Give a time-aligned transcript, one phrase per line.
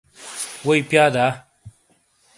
[0.65, 1.25] ووئی پِیا دا؟